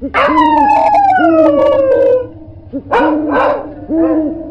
[0.00, 0.06] Oh,
[3.28, 3.48] my
[3.88, 4.47] God.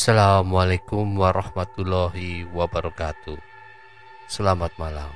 [0.00, 3.36] Assalamualaikum warahmatullahi wabarakatuh.
[4.32, 5.12] Selamat malam.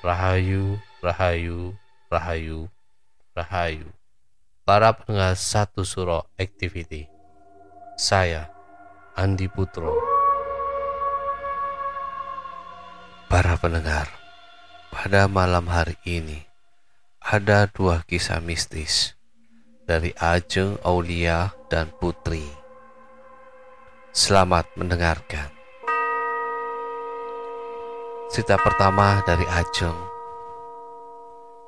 [0.00, 1.76] Rahayu, Rahayu,
[2.08, 2.64] Rahayu,
[3.36, 3.92] Rahayu.
[4.64, 7.12] Para pendengar satu suro activity.
[8.00, 8.48] Saya
[9.20, 9.92] Andi Putro.
[13.28, 14.08] Para pendengar
[14.88, 16.40] Pada malam hari ini
[17.20, 19.12] Ada dua kisah mistis
[19.84, 22.65] Dari Ajeng Aulia dan Putri
[24.16, 25.52] Selamat mendengarkan.
[28.32, 29.92] Cerita pertama dari Ajeng.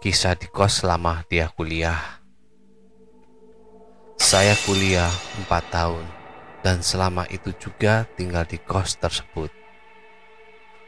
[0.00, 2.24] Kisah di kos selama dia kuliah.
[4.16, 5.12] Saya kuliah
[5.44, 6.08] 4 tahun
[6.64, 9.52] dan selama itu juga tinggal di kos tersebut.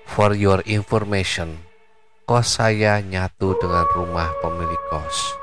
[0.08, 1.60] For your information,
[2.24, 5.36] kos saya nyatu dengan rumah pemilik kos.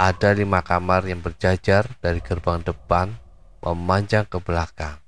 [0.00, 3.12] Ada lima kamar yang berjajar dari gerbang depan
[3.60, 4.99] memanjang ke belakang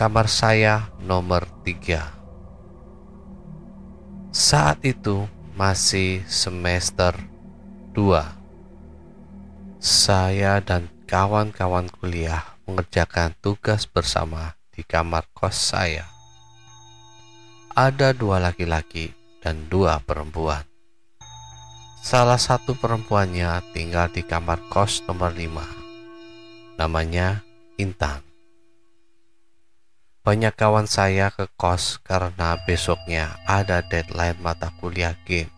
[0.00, 2.08] kamar saya nomor tiga.
[4.32, 5.28] Saat itu
[5.60, 7.12] masih semester
[7.92, 8.24] 2.
[9.76, 16.08] Saya dan kawan-kawan kuliah mengerjakan tugas bersama di kamar kos saya.
[17.76, 19.12] Ada dua laki-laki
[19.44, 20.64] dan dua perempuan.
[22.00, 26.80] Salah satu perempuannya tinggal di kamar kos nomor 5.
[26.80, 27.44] Namanya
[27.76, 28.29] Intan.
[30.20, 35.48] Banyak kawan saya ke kos karena besoknya ada deadline mata kuliah game.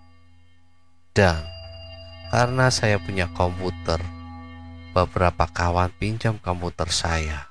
[1.10, 1.42] Dan
[2.30, 3.98] karena saya punya komputer,
[4.94, 7.50] beberapa kawan pinjam komputer saya.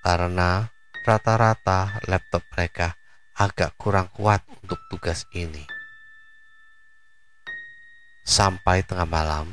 [0.00, 0.72] Karena
[1.04, 2.96] rata-rata laptop mereka
[3.36, 5.68] agak kurang kuat untuk tugas ini.
[8.24, 9.52] Sampai tengah malam,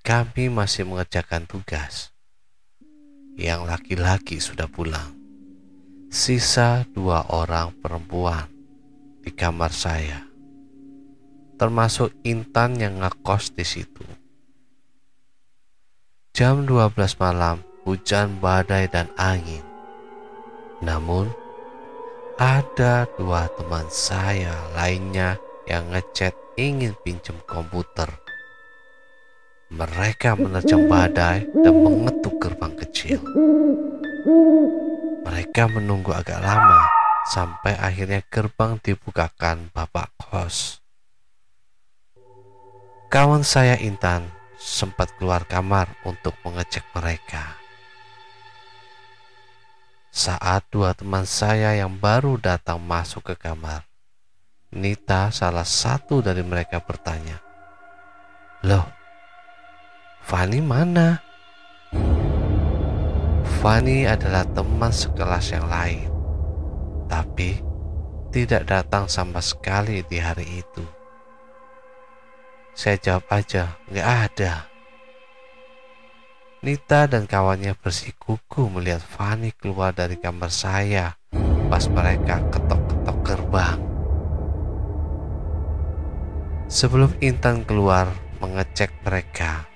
[0.00, 2.16] kami masih mengerjakan tugas.
[3.36, 5.17] Yang laki-laki sudah pulang
[6.08, 8.48] sisa dua orang perempuan
[9.20, 10.24] di kamar saya,
[11.60, 14.04] termasuk Intan yang ngekos di situ.
[16.32, 19.60] Jam 12 malam, hujan badai dan angin.
[20.80, 21.28] Namun,
[22.40, 25.36] ada dua teman saya lainnya
[25.68, 28.08] yang ngechat ingin pinjam komputer.
[29.68, 33.20] Mereka menerjang badai dan mengetuk gerbang kecil.
[35.28, 36.88] Mereka menunggu agak lama
[37.28, 40.80] sampai akhirnya gerbang dibukakan bapak kos.
[43.12, 47.60] Kawan saya Intan sempat keluar kamar untuk mengecek mereka.
[50.08, 53.84] Saat dua teman saya yang baru datang masuk ke kamar,
[54.72, 57.36] Nita salah satu dari mereka bertanya,
[58.64, 58.88] "Loh,
[60.24, 61.27] Fani mana?"
[63.58, 66.06] Fani adalah teman sekelas yang lain,
[67.10, 67.58] tapi
[68.30, 70.86] tidak datang sama sekali di hari itu.
[72.70, 74.70] Saya jawab aja, nggak ada.
[76.62, 81.18] Nita dan kawannya bersikuku melihat Fani keluar dari kamar saya
[81.66, 83.78] pas mereka ketok-ketok gerbang.
[86.70, 88.06] Sebelum Intan keluar
[88.38, 89.66] mengecek mereka,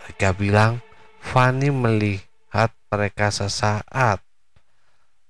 [0.00, 0.80] mereka bilang
[1.22, 4.18] Fanny melihat mereka sesaat,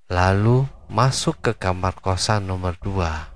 [0.09, 3.29] lalu masuk ke kamar kosan nomor dua.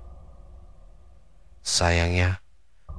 [1.62, 2.42] Sayangnya,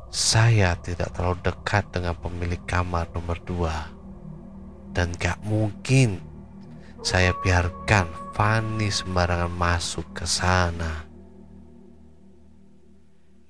[0.09, 3.91] saya tidak terlalu dekat dengan pemilik kamar nomor dua.
[4.95, 6.23] Dan gak mungkin
[7.03, 11.05] saya biarkan Fanny sembarangan masuk ke sana.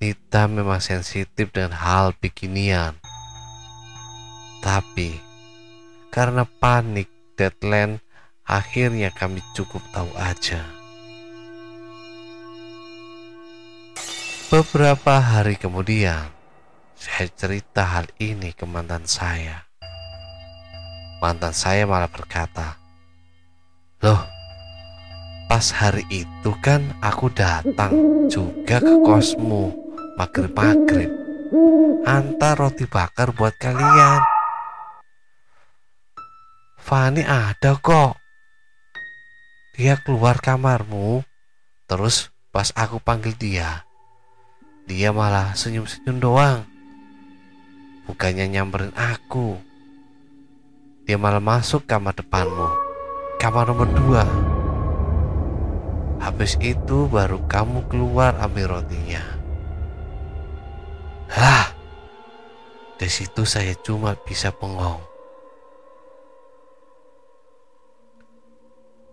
[0.02, 2.98] Nita memang sensitif dengan hal beginian.
[4.60, 5.29] Tapi
[6.10, 7.06] karena panik
[7.38, 8.02] deadline,
[8.44, 10.60] akhirnya kami cukup tahu aja.
[14.50, 16.26] Beberapa hari kemudian,
[16.98, 19.70] saya cerita hal ini ke mantan saya.
[21.22, 22.80] mantan saya malah berkata,
[24.02, 24.24] Loh,
[25.46, 27.92] pas hari itu kan aku datang
[28.26, 29.70] juga ke kosmu
[30.16, 31.12] maghrib-maghrib.
[32.08, 34.29] Antar roti bakar buat kalian.
[36.90, 38.18] Fani ada kok.
[39.78, 41.22] Dia keluar kamarmu,
[41.86, 43.86] terus pas aku panggil dia,
[44.90, 46.66] dia malah senyum-senyum doang.
[48.10, 49.54] Bukannya nyamperin aku.
[51.06, 52.74] Dia malah masuk kamar depanmu.
[53.38, 54.26] Kamar nomor dua.
[56.18, 59.22] Habis itu baru kamu keluar ambil rotinya.
[61.38, 61.70] Lah,
[62.98, 65.09] di situ saya cuma bisa bengong.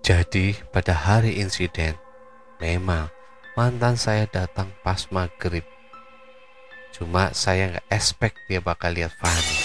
[0.08, 2.00] Jadi pada hari insiden,
[2.64, 3.12] memang
[3.60, 5.68] mantan saya datang pas maghrib.
[6.96, 9.60] Cuma saya nggak expect dia bakal lihat Fanny.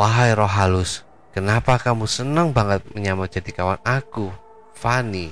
[0.00, 1.04] Wahai roh halus,
[1.36, 4.32] kenapa kamu senang banget menyamar jadi kawan aku,
[4.72, 5.28] Fanny?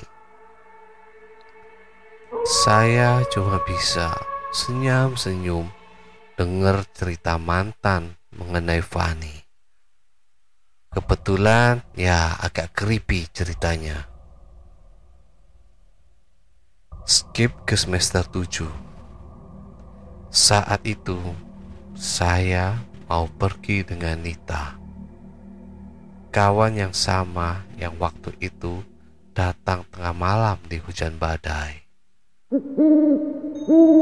[2.44, 4.12] Saya cuma bisa
[4.52, 5.72] senyum-senyum
[6.36, 9.39] dengar cerita mantan mengenai Fanny.
[10.90, 14.10] Kebetulan ya agak creepy ceritanya.
[17.06, 18.66] Skip ke semester 7.
[20.34, 21.14] Saat itu
[21.94, 24.74] saya mau pergi dengan Nita.
[26.34, 28.82] Kawan yang sama yang waktu itu
[29.30, 31.86] datang tengah malam di hujan badai.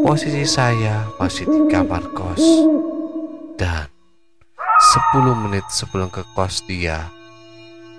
[0.09, 2.41] Posisi saya masih di kamar kos
[3.61, 3.93] dan
[4.89, 7.13] 10 menit sebelum ke kos dia,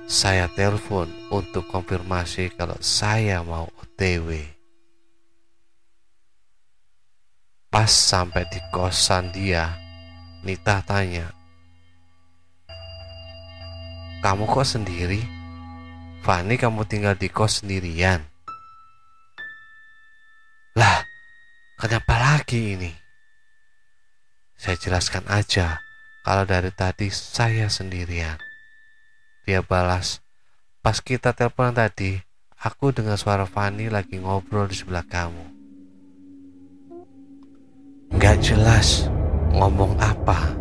[0.10, 4.42] saya telepon untuk konfirmasi kalau saya mau OTW.
[7.70, 9.70] Pas sampai di kosan dia,
[10.42, 11.30] Nita tanya,
[14.26, 15.22] Kamu kok sendiri?
[16.26, 18.26] Fani kamu tinggal di kos sendirian?
[20.74, 21.06] Lah,
[21.78, 22.90] kenapa lagi ini?
[24.58, 25.86] Saya jelaskan aja
[26.24, 28.38] kalau dari tadi saya sendirian.
[29.48, 30.20] Dia balas,
[30.84, 32.20] pas kita telepon tadi,
[32.60, 35.46] aku dengar suara Fani lagi ngobrol di sebelah kamu.
[38.20, 39.08] Gak jelas,
[39.56, 40.54] ngomong apa.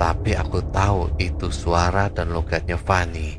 [0.00, 3.38] Tapi aku tahu itu suara dan logatnya Fanny.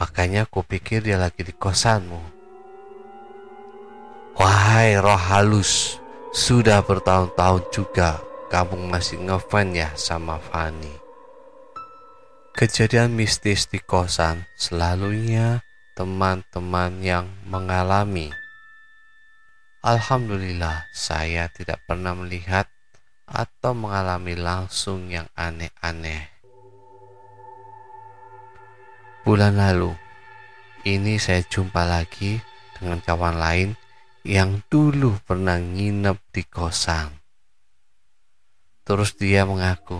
[0.00, 2.34] Makanya aku pikir dia lagi di kosanmu.
[4.36, 6.02] Wahai roh halus,
[6.34, 10.94] sudah bertahun-tahun juga kamu masih ngefan ya sama Fanny.
[12.56, 15.60] Kejadian mistis di kosan selalunya
[15.92, 18.32] teman-teman yang mengalami.
[19.84, 22.64] Alhamdulillah, saya tidak pernah melihat
[23.28, 26.32] atau mengalami langsung yang aneh-aneh.
[29.26, 29.90] Bulan lalu,
[30.86, 32.38] ini saya jumpa lagi
[32.78, 33.68] dengan kawan lain
[34.22, 37.25] yang dulu pernah nginep di kosan.
[38.86, 39.98] Terus dia mengaku,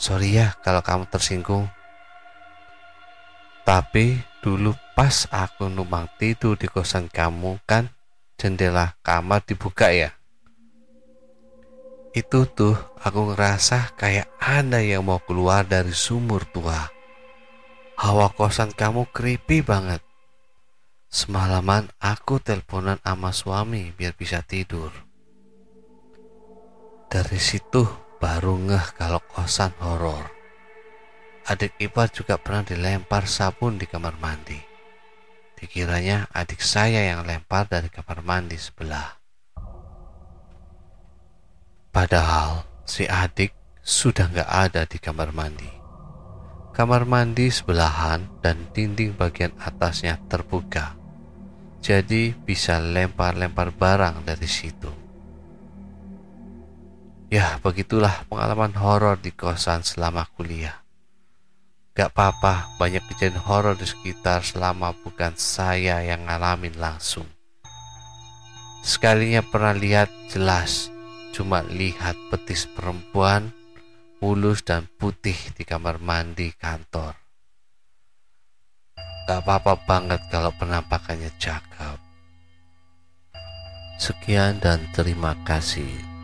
[0.00, 1.68] sorry ya kalau kamu tersinggung.
[3.68, 7.92] Tapi dulu pas aku numpang tidur di kosan kamu kan
[8.40, 10.16] jendela kamar dibuka ya
[12.16, 16.88] itu tuh aku ngerasa kayak ada yang mau keluar dari sumur tua.
[18.00, 20.00] Hawa kosan kamu creepy banget.
[21.12, 25.05] Semalaman aku teleponan sama suami biar bisa tidur.
[27.16, 27.80] Dari situ
[28.20, 30.28] baru ngeh kalau kosan horor.
[31.48, 34.60] Adik ipar juga pernah dilempar sabun di kamar mandi.
[35.56, 39.16] Dikiranya adik saya yang lempar dari kamar mandi sebelah.
[41.88, 45.72] Padahal si adik sudah nggak ada di kamar mandi.
[46.76, 50.92] Kamar mandi sebelahan dan dinding bagian atasnya terbuka.
[51.80, 55.05] Jadi bisa lempar-lempar barang dari situ.
[57.26, 60.86] Ya, begitulah pengalaman horor di kosan selama kuliah.
[61.98, 67.26] Gak apa-apa, banyak kejadian horor di sekitar selama bukan saya yang ngalamin langsung.
[68.86, 70.94] Sekalinya pernah lihat jelas
[71.34, 73.50] cuma lihat betis perempuan
[74.22, 77.18] mulus dan putih di kamar mandi kantor.
[79.26, 81.98] Gak apa-apa banget kalau penampakannya cakep.
[83.98, 86.15] Sekian dan terima kasih.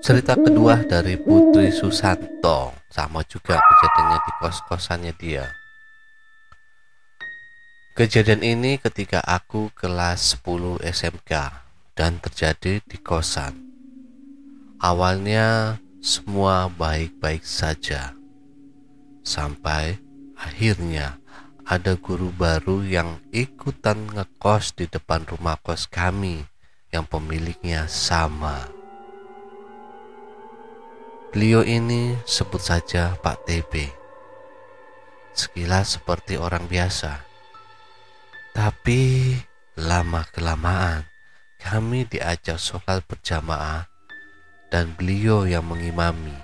[0.00, 5.44] Cerita kedua dari Putri Susanto sama juga kejadiannya di kos-kosannya dia.
[7.92, 11.32] Kejadian ini ketika aku kelas 10 SMK
[11.92, 13.52] dan terjadi di kosan.
[14.80, 18.16] Awalnya semua baik-baik saja.
[19.20, 20.00] Sampai
[20.40, 21.20] akhirnya
[21.68, 26.55] ada guru baru yang ikutan ngekos di depan rumah kos kami
[26.94, 28.68] yang pemiliknya sama.
[31.34, 33.72] Beliau ini sebut saja Pak TB.
[35.36, 37.20] Sekilas seperti orang biasa.
[38.56, 39.36] Tapi
[39.76, 41.04] lama kelamaan
[41.60, 43.84] kami diajak sholat berjamaah
[44.72, 46.36] dan beliau yang mengimami.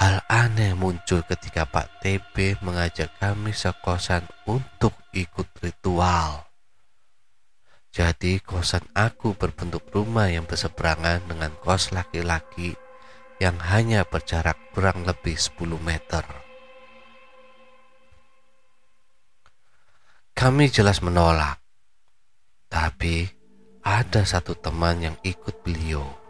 [0.00, 6.53] Hal aneh muncul ketika Pak TB mengajak kami sekosan untuk ikut ritual.
[7.94, 12.74] Jadi kosan aku berbentuk rumah yang berseberangan dengan kos laki-laki
[13.38, 16.26] yang hanya berjarak kurang lebih 10 meter.
[20.34, 21.62] Kami jelas menolak,
[22.66, 23.30] tapi
[23.86, 26.24] ada satu teman yang ikut beliau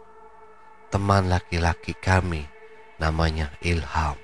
[0.93, 2.45] teman laki-laki kami
[3.01, 4.15] namanya Ilham.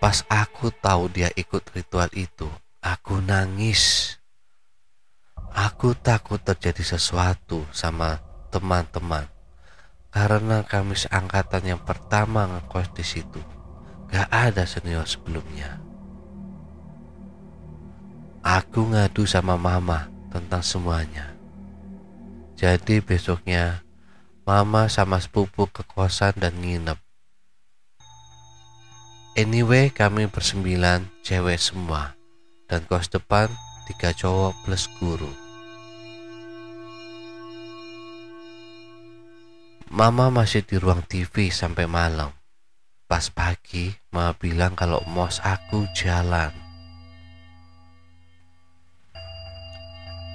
[0.00, 2.48] Pas aku tahu dia ikut ritual itu,
[2.80, 4.16] aku nangis.
[5.50, 8.22] Aku takut terjadi sesuatu sama
[8.54, 9.26] teman-teman
[10.10, 13.42] karena kami seangkatan yang pertama ngekos di situ.
[14.10, 15.78] Gak ada senior sebelumnya.
[18.42, 21.34] Aku ngadu sama mama tentang semuanya.
[22.58, 23.82] Jadi besoknya
[24.42, 26.98] mama sama sepupu ke kosan dan nginep.
[29.38, 32.18] Anyway, kami bersembilan cewek semua
[32.66, 33.46] dan kos depan
[33.90, 35.26] tiga cowok plus guru.
[39.90, 42.30] Mama masih di ruang TV sampai malam.
[43.10, 46.54] Pas pagi, mama bilang kalau mos aku jalan.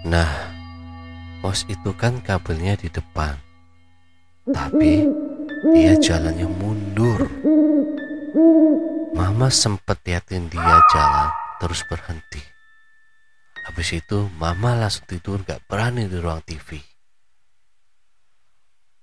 [0.04, 0.52] Nah,
[1.40, 3.40] mos itu kan kabelnya di depan.
[4.52, 5.08] Tapi
[5.72, 7.24] dia jalannya mundur.
[9.16, 11.32] Mama sempat liatin dia jalan
[11.64, 12.55] terus berhenti.
[13.66, 16.80] Habis itu mama langsung tidur gak berani di ruang TV.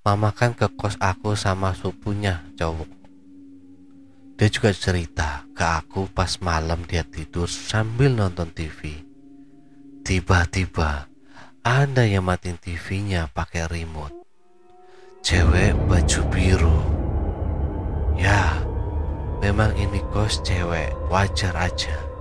[0.03, 2.91] Mama kan ke kos aku sama supunya cowok.
[4.39, 9.03] Dia juga cerita ke aku pas malam dia tidur sambil nonton TV.
[10.03, 11.07] Tiba-tiba
[11.63, 14.23] ada yang matiin TV-nya pakai remote
[15.23, 16.79] cewek baju biru.
[18.19, 18.59] Ya,
[19.39, 22.12] memang ini kos cewek wajar aja.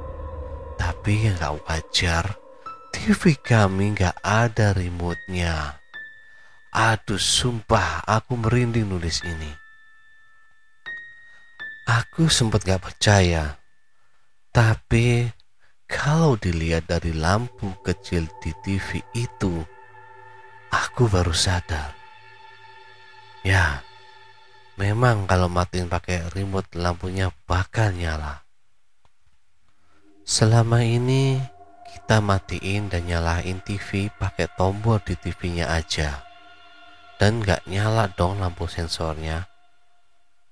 [0.81, 2.25] Tapi yang gak wajar,
[2.89, 5.77] TV kami gak ada remote-nya.
[6.73, 9.53] Aduh sumpah aku merinding nulis ini.
[11.85, 13.61] Aku sempat gak percaya.
[14.50, 15.29] Tapi
[15.85, 19.61] kalau dilihat dari lampu kecil di TV itu,
[20.73, 21.93] aku baru sadar
[23.45, 23.81] Ya,
[24.81, 28.45] memang kalau matiin pakai remote lampunya bakal nyala.
[30.31, 31.43] Selama ini
[31.91, 36.23] kita matiin dan nyalain TV pakai tombol di TV-nya aja.
[37.19, 39.51] Dan gak nyala dong lampu sensornya.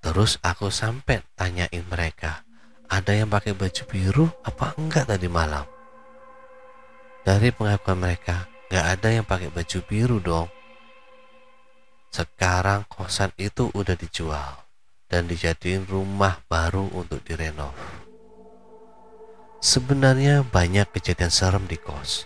[0.04, 2.44] Terus aku sampai tanyain mereka,
[2.92, 5.64] ada yang pakai baju biru apa enggak tadi malam?
[7.24, 10.48] Dari pengakuan mereka, gak ada yang pakai baju biru dong.
[12.12, 14.60] Sekarang kosan itu udah dijual
[15.08, 17.99] dan dijadiin rumah baru untuk direnov.
[19.60, 22.24] Sebenarnya banyak kejadian serem di kos.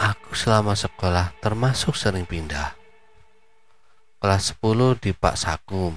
[0.00, 2.72] Aku selama sekolah termasuk sering pindah.
[4.16, 5.92] Kelas 10 di Pak Sakum,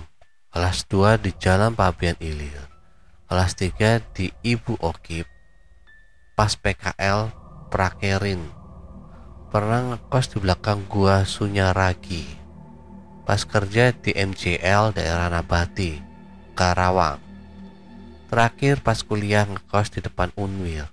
[0.52, 2.68] kelas 2 di Jalan Pabian Ilir,
[3.32, 5.24] kelas 3 di Ibu Okip,
[6.36, 7.32] pas PKL
[7.72, 8.44] Prakerin
[9.48, 12.44] pernah ngekos di belakang gua Sunyaragi
[13.24, 15.96] pas kerja di MCL daerah Nabati,
[16.60, 17.23] Karawang.
[18.34, 20.90] Terakhir pas kuliah ngekos di depan Unwil.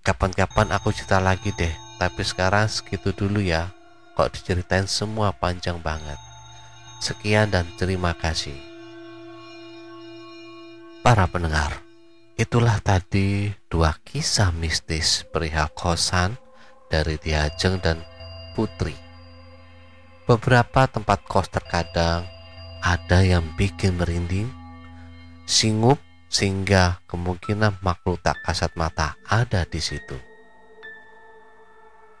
[0.00, 3.76] Kapan-kapan aku cerita lagi deh, tapi sekarang segitu dulu ya.
[4.16, 6.16] Kok diceritain semua panjang banget.
[7.04, 8.56] Sekian dan terima kasih.
[11.04, 11.84] Para pendengar,
[12.32, 16.40] Itulah tadi dua kisah mistis perihal kosan
[16.88, 18.00] dari Diajeng dan
[18.56, 18.96] Putri.
[20.24, 22.24] Beberapa tempat kos terkadang
[22.80, 24.61] ada yang bikin merinding,
[25.48, 26.00] singup
[26.32, 30.16] sehingga kemungkinan makhluk tak kasat mata ada di situ.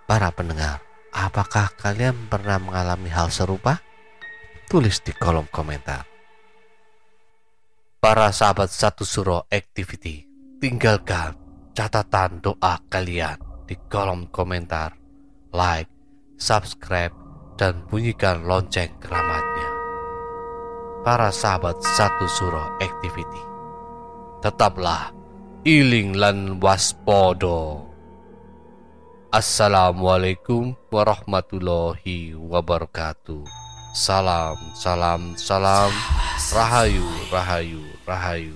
[0.04, 3.80] Para pendengar, apakah kalian pernah mengalami hal serupa?
[4.68, 6.04] Tulis di kolom komentar.
[8.02, 10.26] Para sahabat satu suro activity,
[10.60, 11.38] tinggalkan
[11.72, 14.92] catatan doa kalian di kolom komentar,
[15.54, 15.88] like,
[16.36, 17.14] subscribe,
[17.56, 19.51] dan bunyikan lonceng keramatnya.
[21.02, 23.42] Para sahabat satu surah activity,
[24.38, 25.10] tetaplah
[25.66, 27.90] iling lan waspodo.
[29.34, 33.42] Assalamualaikum warahmatullahi wabarakatuh.
[33.98, 35.90] Salam, salam, salam.
[36.54, 38.54] Rahayu, rahayu, rahayu.